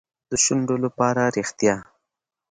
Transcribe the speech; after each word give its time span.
د 0.29 0.31
شونډو 0.43 0.75
لپاره 0.85 1.21
ریښتیا. 1.35 1.75